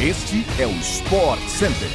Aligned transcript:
Este 0.00 0.46
é 0.60 0.64
o 0.64 0.70
Sport 0.76 1.40
Center. 1.48 1.88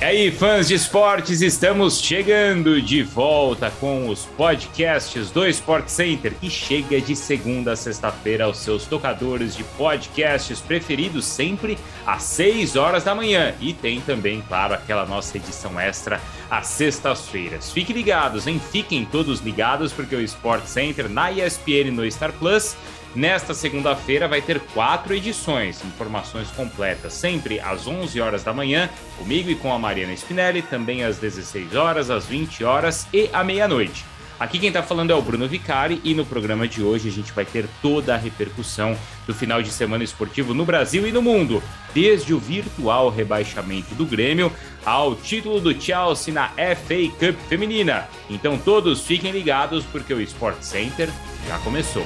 E 0.00 0.04
aí, 0.04 0.32
fãs 0.32 0.66
de 0.66 0.74
esportes, 0.74 1.40
estamos 1.40 2.00
chegando 2.00 2.82
de 2.82 3.04
volta 3.04 3.70
com 3.78 4.08
os 4.08 4.24
podcasts 4.24 5.30
do 5.30 5.46
Sport 5.46 5.86
Center, 5.86 6.34
que 6.34 6.50
chega 6.50 7.00
de 7.00 7.14
segunda 7.14 7.74
a 7.74 7.76
sexta-feira 7.76 8.46
aos 8.46 8.58
seus 8.58 8.86
tocadores 8.86 9.56
de 9.56 9.62
podcasts 9.62 10.58
preferidos, 10.58 11.24
sempre 11.24 11.78
às 12.04 12.24
6 12.24 12.74
horas 12.74 13.04
da 13.04 13.14
manhã. 13.14 13.54
E 13.60 13.72
tem 13.72 14.00
também, 14.00 14.42
claro, 14.48 14.74
aquela 14.74 15.06
nossa 15.06 15.36
edição 15.36 15.78
extra 15.78 16.20
às 16.50 16.66
sextas-feiras. 16.66 17.70
Fiquem 17.70 17.94
ligados, 17.94 18.48
hein? 18.48 18.60
Fiquem 18.72 19.04
todos 19.04 19.38
ligados, 19.38 19.92
porque 19.92 20.16
o 20.16 20.20
Sport 20.20 20.64
Center 20.64 21.08
na 21.08 21.30
ESPN 21.30 21.92
no 21.92 22.10
Star 22.10 22.32
Plus 22.32 22.74
Nesta 23.14 23.52
segunda-feira 23.52 24.26
vai 24.26 24.40
ter 24.40 24.58
quatro 24.58 25.14
edições, 25.14 25.84
informações 25.84 26.48
completas, 26.48 27.12
sempre 27.12 27.60
às 27.60 27.86
11 27.86 28.18
horas 28.20 28.42
da 28.42 28.54
manhã, 28.54 28.88
comigo 29.18 29.50
e 29.50 29.54
com 29.54 29.72
a 29.72 29.78
Mariana 29.78 30.14
Spinelli, 30.14 30.62
também 30.62 31.04
às 31.04 31.18
16 31.18 31.74
horas, 31.74 32.10
às 32.10 32.24
20 32.24 32.64
horas 32.64 33.06
e 33.12 33.28
à 33.32 33.44
meia-noite. 33.44 34.06
Aqui 34.40 34.58
quem 34.58 34.68
está 34.68 34.82
falando 34.82 35.10
é 35.10 35.14
o 35.14 35.22
Bruno 35.22 35.46
Vicari 35.46 36.00
e 36.02 36.14
no 36.14 36.24
programa 36.26 36.66
de 36.66 36.82
hoje 36.82 37.08
a 37.08 37.12
gente 37.12 37.30
vai 37.32 37.44
ter 37.44 37.66
toda 37.80 38.14
a 38.14 38.18
repercussão 38.18 38.96
do 39.26 39.32
final 39.32 39.62
de 39.62 39.70
semana 39.70 40.02
esportivo 40.02 40.52
no 40.52 40.64
Brasil 40.64 41.06
e 41.06 41.12
no 41.12 41.22
mundo, 41.22 41.62
desde 41.94 42.34
o 42.34 42.40
virtual 42.40 43.08
rebaixamento 43.08 43.94
do 43.94 44.04
Grêmio 44.06 44.50
ao 44.84 45.14
título 45.14 45.60
do 45.60 45.78
Chelsea 45.80 46.34
na 46.34 46.48
FA 46.48 47.08
Cup 47.20 47.38
feminina. 47.48 48.08
Então 48.28 48.58
todos 48.58 49.02
fiquem 49.02 49.30
ligados 49.30 49.84
porque 49.84 50.12
o 50.12 50.20
Sport 50.20 50.62
Center 50.62 51.08
já 51.46 51.58
começou. 51.58 52.04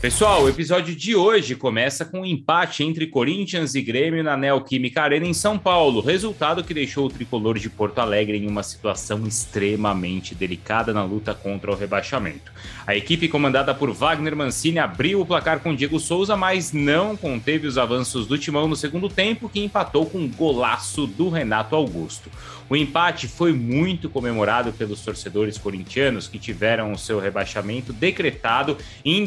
Pessoal, 0.00 0.44
o 0.44 0.48
episódio 0.48 0.96
de 0.96 1.14
hoje 1.14 1.54
começa 1.54 2.06
com 2.06 2.20
um 2.20 2.24
empate 2.24 2.82
entre 2.82 3.06
Corinthians 3.06 3.74
e 3.74 3.82
Grêmio 3.82 4.24
na 4.24 4.34
Neoquímica 4.34 5.02
Arena 5.02 5.26
em 5.26 5.34
São 5.34 5.58
Paulo, 5.58 6.00
resultado 6.00 6.64
que 6.64 6.72
deixou 6.72 7.04
o 7.04 7.10
tricolor 7.10 7.58
de 7.58 7.68
Porto 7.68 7.98
Alegre 7.98 8.38
em 8.38 8.48
uma 8.48 8.62
situação 8.62 9.26
extremamente 9.26 10.34
delicada 10.34 10.94
na 10.94 11.04
luta 11.04 11.34
contra 11.34 11.70
o 11.70 11.76
rebaixamento. 11.76 12.50
A 12.86 12.96
equipe 12.96 13.28
comandada 13.28 13.74
por 13.74 13.92
Wagner 13.92 14.34
Mancini 14.34 14.78
abriu 14.78 15.20
o 15.20 15.26
placar 15.26 15.60
com 15.60 15.76
Diego 15.76 16.00
Souza, 16.00 16.34
mas 16.34 16.72
não 16.72 17.14
conteve 17.14 17.66
os 17.66 17.76
avanços 17.76 18.26
do 18.26 18.38
timão 18.38 18.66
no 18.66 18.76
segundo 18.76 19.06
tempo, 19.06 19.50
que 19.50 19.62
empatou 19.62 20.06
com 20.06 20.16
um 20.16 20.28
golaço 20.30 21.06
do 21.06 21.28
Renato 21.28 21.76
Augusto. 21.76 22.30
O 22.70 22.76
empate 22.76 23.26
foi 23.26 23.52
muito 23.52 24.08
comemorado 24.08 24.72
pelos 24.72 25.00
torcedores 25.00 25.58
corintianos 25.58 26.26
que 26.26 26.38
tiveram 26.38 26.92
o 26.92 26.98
seu 26.98 27.18
rebaixamento 27.18 27.92
decretado 27.92 28.78
em 29.04 29.26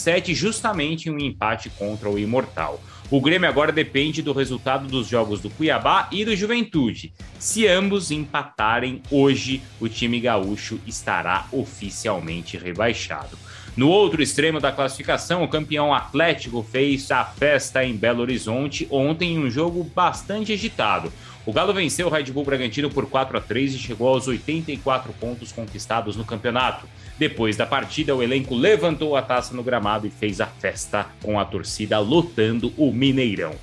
2007, 0.00 0.34
justamente 0.34 1.08
em 1.08 1.12
um 1.12 1.18
empate 1.18 1.68
contra 1.70 2.08
o 2.08 2.18
Imortal. 2.18 2.80
O 3.10 3.20
Grêmio 3.20 3.48
agora 3.48 3.72
depende 3.72 4.22
do 4.22 4.32
resultado 4.32 4.86
dos 4.86 5.06
jogos 5.06 5.40
do 5.40 5.50
Cuiabá 5.50 6.08
e 6.12 6.24
do 6.24 6.34
Juventude. 6.34 7.12
Se 7.38 7.66
ambos 7.66 8.10
empatarem 8.10 9.02
hoje, 9.10 9.60
o 9.80 9.88
time 9.88 10.20
gaúcho 10.20 10.80
estará 10.86 11.46
oficialmente 11.52 12.56
rebaixado. 12.56 13.36
No 13.76 13.88
outro 13.88 14.20
extremo 14.20 14.58
da 14.58 14.72
classificação, 14.72 15.44
o 15.44 15.48
campeão 15.48 15.94
Atlético 15.94 16.62
fez 16.62 17.10
a 17.10 17.24
festa 17.24 17.84
em 17.84 17.96
Belo 17.96 18.20
Horizonte 18.20 18.86
ontem 18.90 19.34
em 19.34 19.38
um 19.38 19.48
jogo 19.48 19.84
bastante 19.94 20.52
agitado. 20.52 21.12
O 21.46 21.52
Galo 21.52 21.72
venceu 21.72 22.08
o 22.08 22.10
Red 22.10 22.24
Bull 22.24 22.44
Bragantino 22.44 22.90
por 22.90 23.06
4 23.08 23.38
a 23.38 23.40
3 23.40 23.74
e 23.74 23.78
chegou 23.78 24.08
aos 24.08 24.26
84 24.28 25.12
pontos 25.14 25.52
conquistados 25.52 26.16
no 26.16 26.24
campeonato. 26.24 26.86
Depois 27.18 27.56
da 27.56 27.64
partida, 27.64 28.14
o 28.14 28.22
elenco 28.22 28.54
levantou 28.54 29.16
a 29.16 29.22
taça 29.22 29.54
no 29.54 29.62
gramado 29.62 30.06
e 30.06 30.10
fez 30.10 30.40
a 30.40 30.46
festa 30.46 31.06
com 31.22 31.38
a 31.38 31.44
torcida 31.44 31.98
lotando 31.98 32.72
o 32.76 32.92
Mineirão. 32.92 33.54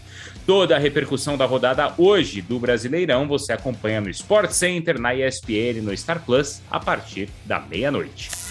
Toda 0.45 0.77
a 0.77 0.79
repercussão 0.79 1.37
da 1.37 1.45
rodada 1.45 1.93
hoje 1.97 2.41
do 2.41 2.57
Brasileirão 2.57 3.27
você 3.27 3.51
acompanha 3.51 3.99
no 3.99 4.09
Sport 4.09 4.51
Center, 4.51 4.99
na 4.99 5.13
ESPN, 5.13 5.81
no 5.81 5.95
Star 5.95 6.23
Plus, 6.23 6.61
a 6.71 6.79
partir 6.79 7.29
da 7.45 7.59
meia-noite. 7.59 8.46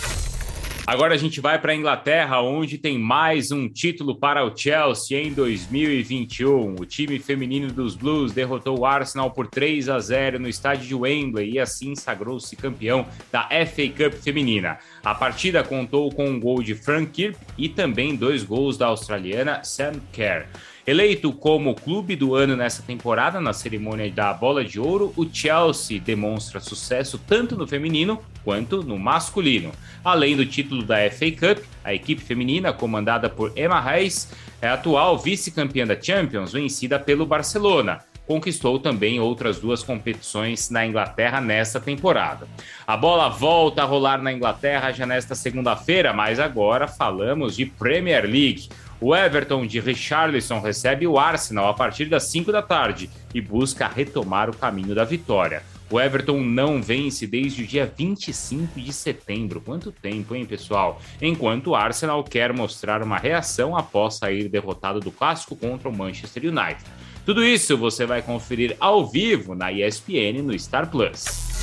Agora 0.87 1.15
a 1.15 1.19
gente 1.19 1.41
vai 1.41 1.61
para 1.61 1.73
a 1.73 1.75
Inglaterra, 1.75 2.41
onde 2.41 2.79
tem 2.79 2.97
mais 2.97 3.51
um 3.51 3.69
título 3.69 4.15
para 4.15 4.45
o 4.45 4.57
Chelsea 4.57 5.21
em 5.21 5.33
2021. 5.33 6.77
O 6.79 6.87
time 6.87 7.19
feminino 7.19 7.73
dos 7.73 7.97
Blues 7.97 8.33
derrotou 8.33 8.79
o 8.79 8.87
Arsenal 8.87 9.33
por 9.33 9.49
3 9.49 9.89
a 9.89 9.99
0 9.99 10.39
no 10.39 10.49
estádio 10.49 10.87
de 10.87 10.95
Wembley 10.95 11.55
e 11.55 11.59
assim 11.59 11.97
sagrou-se 11.97 12.55
campeão 12.55 13.05
da 13.33 13.49
FA 13.67 13.89
Cup 13.89 14.15
feminina. 14.23 14.79
A 15.05 15.13
partida 15.13 15.65
contou 15.65 16.09
com 16.13 16.29
um 16.29 16.39
gol 16.39 16.63
de 16.63 16.77
Frank 16.77 17.11
Kirk 17.11 17.37
e 17.59 17.69
também 17.69 18.15
dois 18.15 18.45
gols 18.45 18.79
da 18.79 18.87
australiana 18.87 19.65
Sam 19.65 19.95
Kerr. 20.13 20.47
Eleito 20.87 21.33
como 21.33 21.75
clube 21.75 22.15
do 22.15 22.37
ano 22.37 22.55
nessa 22.55 22.81
temporada, 22.81 23.41
na 23.41 23.53
cerimônia 23.53 24.09
da 24.09 24.33
Bola 24.33 24.65
de 24.65 24.79
Ouro, 24.79 25.13
o 25.17 25.27
Chelsea 25.29 25.99
demonstra 25.99 26.61
sucesso 26.61 27.19
tanto 27.27 27.57
no 27.57 27.67
feminino 27.67 28.23
quanto 28.45 28.85
no 28.85 28.97
masculino. 28.97 29.73
Além 30.05 30.37
do 30.37 30.47
título 30.47 30.85
da 30.85 30.99
FA 31.11 31.33
Cup, 31.33 31.65
a 31.83 31.93
equipe 31.93 32.23
feminina, 32.23 32.73
comandada 32.73 33.29
por 33.29 33.53
Emma 33.59 33.81
Reis, 33.81 34.33
é 34.63 34.69
atual 34.69 35.19
vice-campeã 35.19 35.85
da 35.85 36.01
Champions, 36.01 36.53
vencida 36.53 37.01
pelo 37.01 37.27
Barcelona 37.27 38.05
conquistou 38.27 38.79
também 38.79 39.21
outras 39.21 39.61
duas 39.61 39.83
competições 39.83 40.69
na 40.69 40.85
Inglaterra 40.85 41.41
nessa 41.41 41.81
temporada. 41.81 42.49
A 42.87 42.97
bola 42.97 43.29
volta 43.29 43.83
a 43.83 43.85
rolar 43.85 44.21
na 44.21 44.33
Inglaterra 44.33 44.93
já 44.93 45.07
nesta 45.07 45.35
segunda-feira, 45.35 46.13
mas 46.13 46.41
agora 46.41 46.89
falamos 46.89 47.57
de 47.57 47.67
Premier 47.67 48.25
League. 48.25 48.69
O 49.01 49.15
Everton 49.15 49.67
de 49.67 49.79
Richarlison 49.79 50.59
recebe 50.59 51.07
o 51.07 51.19
Arsenal 51.19 51.69
a 51.69 51.75
partir 51.75 52.07
das 52.07 52.25
5 52.25 52.51
da 52.51 52.63
tarde 52.63 53.11
e 53.35 53.41
busca 53.43 53.87
retomar 53.87 54.49
o 54.49 54.57
caminho 54.57 54.95
da 54.95 55.05
vitória. 55.05 55.63
O 55.91 56.01
Everton 56.01 56.41
não 56.41 56.83
vence 56.83 57.27
desde 57.27 57.63
o 57.63 57.67
dia 57.67 57.93
25 57.97 58.81
de 58.81 58.93
setembro. 58.93 59.61
Quanto 59.61 59.93
tempo, 59.93 60.35
hein, 60.35 60.47
pessoal? 60.47 61.01
Enquanto 61.21 61.69
o 61.69 61.75
Arsenal 61.77 62.25
quer 62.25 62.53
mostrar 62.53 63.03
uma 63.03 63.19
reação 63.19 63.77
após 63.77 64.15
sair 64.15 64.49
derrotado 64.49 64.99
do 64.99 65.13
clássico 65.13 65.55
contra 65.55 65.89
o 65.89 65.97
Manchester 65.97 66.45
United. 66.45 66.83
Tudo 67.25 67.45
isso 67.45 67.77
você 67.77 68.07
vai 68.07 68.23
conferir 68.23 68.77
ao 68.81 69.07
vivo 69.07 69.55
na 69.55 69.71
ESPN 69.71 70.43
no 70.43 70.59
Star 70.59 70.91
Plus. 70.91 71.56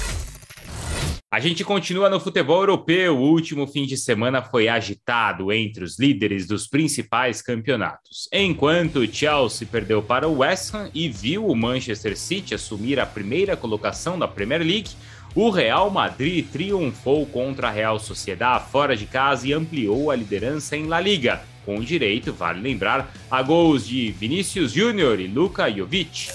A 1.33 1.39
gente 1.39 1.63
continua 1.63 2.11
no 2.11 2.19
futebol 2.19 2.59
europeu. 2.59 3.17
O 3.17 3.31
último 3.31 3.65
fim 3.65 3.87
de 3.87 3.97
semana 3.97 4.43
foi 4.43 4.67
agitado 4.67 5.51
entre 5.51 5.83
os 5.83 5.97
líderes 5.97 6.45
dos 6.45 6.67
principais 6.67 7.41
campeonatos. 7.41 8.29
Enquanto 8.31 8.97
o 8.97 9.11
Chelsea 9.11 9.67
perdeu 9.67 10.03
para 10.03 10.27
o 10.27 10.37
West 10.37 10.75
Ham 10.75 10.91
e 10.93 11.09
viu 11.09 11.47
o 11.47 11.55
Manchester 11.55 12.15
City 12.15 12.53
assumir 12.53 12.99
a 12.99 13.05
primeira 13.07 13.57
colocação 13.57 14.19
da 14.19 14.27
Premier 14.27 14.61
League, 14.61 14.91
o 15.33 15.49
Real 15.49 15.89
Madrid 15.89 16.45
triunfou 16.51 17.25
contra 17.25 17.69
a 17.69 17.71
Real 17.71 17.99
Sociedad 17.99 18.63
fora 18.69 18.95
de 18.95 19.07
casa 19.07 19.47
e 19.47 19.53
ampliou 19.53 20.11
a 20.11 20.15
liderança 20.15 20.77
em 20.77 20.85
La 20.85 21.01
Liga, 21.01 21.41
com 21.65 21.81
direito, 21.81 22.31
vale 22.31 22.61
lembrar, 22.61 23.11
a 23.31 23.41
gols 23.41 23.87
de 23.87 24.11
Vinícius 24.11 24.71
Júnior 24.71 25.19
e 25.19 25.25
Luka 25.25 25.67
Jovic. 25.67 26.27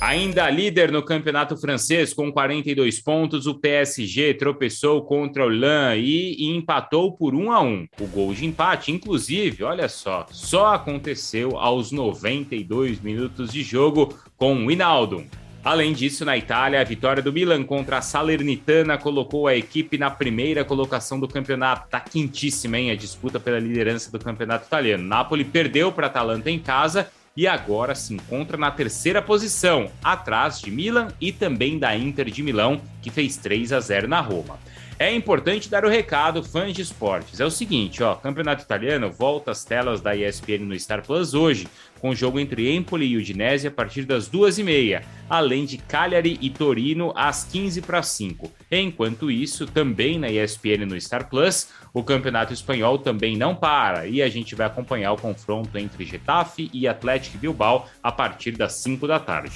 Ainda 0.00 0.48
líder 0.48 0.90
no 0.90 1.02
campeonato 1.02 1.58
francês 1.58 2.14
com 2.14 2.32
42 2.32 3.00
pontos, 3.00 3.46
o 3.46 3.54
PSG 3.54 4.32
tropeçou 4.32 5.02
contra 5.02 5.44
o 5.44 5.48
Lens 5.48 6.02
e, 6.02 6.46
empatou 6.56 7.12
por 7.12 7.34
1 7.34 7.52
a 7.52 7.60
1. 7.60 7.86
O 8.00 8.06
gol 8.06 8.32
de 8.32 8.46
empate, 8.46 8.90
inclusive, 8.90 9.62
olha 9.62 9.90
só, 9.90 10.24
só 10.30 10.68
aconteceu 10.74 11.58
aos 11.58 11.92
92 11.92 12.98
minutos 12.98 13.52
de 13.52 13.62
jogo 13.62 14.18
com 14.38 14.64
o 14.64 14.70
Hinaldo. 14.70 15.22
Além 15.62 15.92
disso, 15.92 16.24
na 16.24 16.38
Itália, 16.38 16.80
a 16.80 16.84
vitória 16.84 17.22
do 17.22 17.30
Milan 17.30 17.62
contra 17.62 17.98
a 17.98 18.02
Salernitana 18.02 18.96
colocou 18.96 19.46
a 19.46 19.54
equipe 19.54 19.98
na 19.98 20.10
primeira 20.10 20.64
colocação 20.64 21.20
do 21.20 21.28
campeonato. 21.28 21.90
Tá 21.90 22.00
quentíssima, 22.00 22.78
hein? 22.78 22.90
A 22.90 22.96
disputa 22.96 23.38
pela 23.38 23.58
liderança 23.58 24.10
do 24.10 24.18
campeonato 24.18 24.66
italiano. 24.66 25.04
Napoli 25.04 25.44
perdeu 25.44 25.92
para 25.92 26.06
Atalanta 26.06 26.50
em 26.50 26.58
casa 26.58 27.10
e 27.40 27.46
agora 27.46 27.94
se 27.94 28.12
encontra 28.12 28.58
na 28.58 28.70
terceira 28.70 29.22
posição, 29.22 29.90
atrás 30.04 30.60
de 30.60 30.70
Milan 30.70 31.08
e 31.18 31.32
também 31.32 31.78
da 31.78 31.96
Inter 31.96 32.30
de 32.30 32.42
Milão, 32.42 32.82
que 33.00 33.08
fez 33.08 33.38
3 33.38 33.72
a 33.72 33.80
0 33.80 34.06
na 34.06 34.20
Roma. 34.20 34.58
É 34.98 35.10
importante 35.14 35.70
dar 35.70 35.82
o 35.82 35.88
recado, 35.88 36.44
fãs 36.44 36.74
de 36.74 36.82
esportes. 36.82 37.40
É 37.40 37.44
o 37.46 37.50
seguinte, 37.50 38.02
ó, 38.02 38.14
Campeonato 38.14 38.62
Italiano 38.62 39.10
volta 39.10 39.52
às 39.52 39.64
telas 39.64 40.02
da 40.02 40.14
ESPN 40.14 40.66
no 40.66 40.78
Star 40.78 41.02
Plus 41.02 41.32
hoje, 41.32 41.66
com 42.00 42.14
jogo 42.14 42.40
entre 42.40 42.74
Empoli 42.74 43.06
e 43.06 43.16
Udinese 43.16 43.68
a 43.68 43.70
partir 43.70 44.04
das 44.04 44.26
duas 44.26 44.58
e 44.58 44.64
meia, 44.64 45.04
além 45.28 45.64
de 45.64 45.78
Cagliari 45.78 46.38
e 46.40 46.50
Torino 46.50 47.12
às 47.14 47.44
15 47.44 47.82
para 47.82 48.02
5. 48.02 48.50
Enquanto 48.70 49.30
isso, 49.30 49.66
também 49.66 50.18
na 50.18 50.30
ESPN 50.30 50.86
no 50.86 51.00
Star 51.00 51.28
Plus, 51.28 51.68
o 51.92 52.02
Campeonato 52.02 52.52
Espanhol 52.52 52.98
também 52.98 53.36
não 53.36 53.54
para 53.54 54.06
e 54.06 54.22
a 54.22 54.28
gente 54.28 54.54
vai 54.54 54.66
acompanhar 54.66 55.12
o 55.12 55.16
confronto 55.16 55.76
entre 55.76 56.04
Getafe 56.04 56.70
e 56.72 56.88
Atlético 56.88 57.38
Bilbao 57.38 57.88
a 58.02 58.10
partir 58.10 58.52
das 58.52 58.74
5 58.74 59.06
da 59.06 59.18
tarde. 59.18 59.52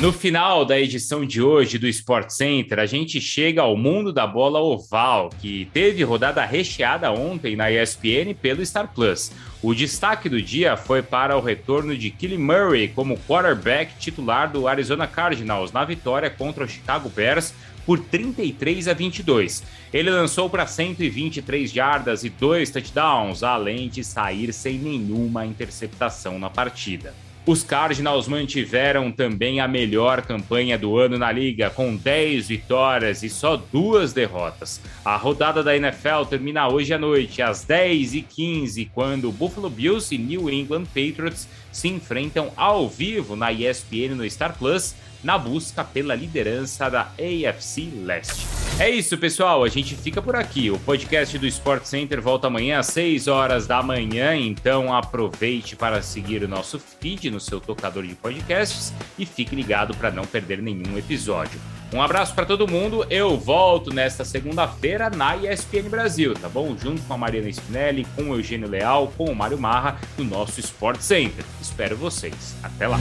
No 0.00 0.12
final 0.12 0.64
da 0.64 0.78
edição 0.78 1.26
de 1.26 1.42
hoje 1.42 1.76
do 1.76 1.88
Sport 1.88 2.30
Center, 2.30 2.78
a 2.78 2.86
gente 2.86 3.20
chega 3.20 3.62
ao 3.62 3.76
mundo 3.76 4.12
da 4.12 4.28
bola 4.28 4.60
oval, 4.60 5.28
que 5.40 5.68
teve 5.72 6.04
rodada 6.04 6.44
recheada 6.44 7.10
ontem 7.10 7.56
na 7.56 7.68
ESPN 7.68 8.32
pelo 8.40 8.64
Star 8.64 8.94
Plus. 8.94 9.32
O 9.60 9.74
destaque 9.74 10.28
do 10.28 10.40
dia 10.40 10.76
foi 10.76 11.02
para 11.02 11.36
o 11.36 11.40
retorno 11.40 11.96
de 11.96 12.10
Kelly 12.10 12.38
Murray 12.38 12.86
como 12.86 13.18
quarterback 13.18 13.98
titular 13.98 14.52
do 14.52 14.68
Arizona 14.68 15.04
Cardinals 15.04 15.72
na 15.72 15.84
vitória 15.84 16.30
contra 16.30 16.64
o 16.64 16.68
Chicago 16.68 17.08
Bears 17.08 17.52
por 17.84 17.98
33 17.98 18.86
a 18.86 18.94
22. 18.94 19.64
Ele 19.92 20.10
lançou 20.10 20.48
para 20.48 20.64
123 20.64 21.72
jardas 21.72 22.22
e 22.22 22.28
dois 22.28 22.70
touchdowns, 22.70 23.42
além 23.42 23.88
de 23.88 24.04
sair 24.04 24.52
sem 24.52 24.78
nenhuma 24.78 25.44
interceptação 25.44 26.38
na 26.38 26.48
partida. 26.48 27.12
Os 27.46 27.62
Cardinals 27.62 28.28
mantiveram 28.28 29.10
também 29.10 29.60
a 29.60 29.66
melhor 29.66 30.22
campanha 30.22 30.76
do 30.76 30.98
ano 30.98 31.16
na 31.16 31.32
liga, 31.32 31.70
com 31.70 31.96
10 31.96 32.48
vitórias 32.48 33.22
e 33.22 33.30
só 33.30 33.56
duas 33.56 34.12
derrotas. 34.12 34.80
A 35.04 35.16
rodada 35.16 35.62
da 35.62 35.74
NFL 35.76 36.24
termina 36.28 36.68
hoje 36.68 36.92
à 36.92 36.98
noite, 36.98 37.40
às 37.40 37.64
10h15, 37.64 38.90
quando 38.92 39.32
Buffalo 39.32 39.70
Bills 39.70 40.14
e 40.14 40.18
New 40.18 40.50
England 40.50 40.84
Patriots 40.86 41.48
se 41.72 41.88
enfrentam 41.88 42.52
ao 42.56 42.88
vivo 42.88 43.34
na 43.34 43.52
ESPN 43.52 44.14
no 44.14 44.28
Star 44.28 44.56
Plus 44.58 44.94
na 45.22 45.38
busca 45.38 45.82
pela 45.82 46.14
liderança 46.14 46.88
da 46.88 47.12
AFC 47.18 47.88
Leste. 48.04 48.57
É 48.80 48.88
isso, 48.88 49.18
pessoal. 49.18 49.64
A 49.64 49.68
gente 49.68 49.96
fica 49.96 50.22
por 50.22 50.36
aqui. 50.36 50.70
O 50.70 50.78
podcast 50.78 51.36
do 51.36 51.48
Sport 51.48 51.82
Center 51.82 52.22
volta 52.22 52.46
amanhã 52.46 52.78
às 52.78 52.86
6 52.86 53.26
horas 53.26 53.66
da 53.66 53.82
manhã. 53.82 54.36
Então 54.36 54.94
aproveite 54.94 55.74
para 55.74 56.00
seguir 56.00 56.44
o 56.44 56.48
nosso 56.48 56.78
feed 56.78 57.28
no 57.28 57.40
seu 57.40 57.60
tocador 57.60 58.06
de 58.06 58.14
podcasts 58.14 58.92
e 59.18 59.26
fique 59.26 59.56
ligado 59.56 59.96
para 59.96 60.12
não 60.12 60.24
perder 60.24 60.62
nenhum 60.62 60.96
episódio. 60.96 61.60
Um 61.92 62.00
abraço 62.00 62.34
para 62.36 62.46
todo 62.46 62.68
mundo. 62.68 63.04
Eu 63.10 63.36
volto 63.36 63.92
nesta 63.92 64.24
segunda-feira 64.24 65.10
na 65.10 65.36
ESPN 65.36 65.88
Brasil, 65.88 66.34
tá 66.34 66.48
bom? 66.48 66.76
Junto 66.78 67.02
com 67.02 67.14
a 67.14 67.18
Mariana 67.18 67.48
Spinelli, 67.48 68.06
com 68.14 68.30
o 68.30 68.36
Eugênio 68.36 68.68
Leal, 68.68 69.12
com 69.16 69.24
o 69.24 69.34
Mário 69.34 69.58
Marra, 69.58 69.98
no 70.16 70.22
nosso 70.22 70.60
Sport 70.60 71.00
Center. 71.00 71.44
Espero 71.60 71.96
vocês. 71.96 72.54
Até 72.62 72.86
lá. 72.86 72.98